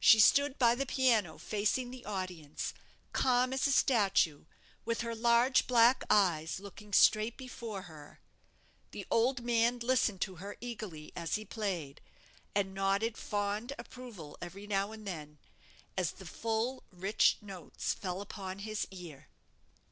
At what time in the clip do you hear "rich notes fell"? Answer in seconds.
16.90-18.20